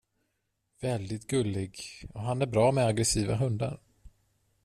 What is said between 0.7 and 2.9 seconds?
Väldigt gullig och han är bra med